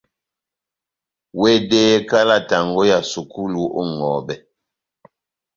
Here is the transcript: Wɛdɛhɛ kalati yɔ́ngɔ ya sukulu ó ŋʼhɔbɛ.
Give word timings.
Wɛdɛhɛ 1.39 1.95
kalati 2.09 2.55
yɔ́ngɔ 2.57 2.81
ya 2.91 2.97
sukulu 3.11 3.61
ó 3.79 3.81
ŋʼhɔbɛ. 3.95 4.35